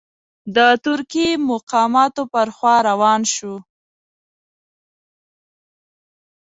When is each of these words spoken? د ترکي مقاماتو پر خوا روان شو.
د 0.55 0.57
ترکي 0.85 1.27
مقاماتو 1.49 2.23
پر 2.33 2.47
خوا 2.55 2.75
روان 2.89 3.21
شو. 3.33 3.55